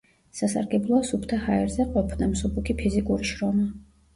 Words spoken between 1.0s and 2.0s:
სუფთა ჰაერზე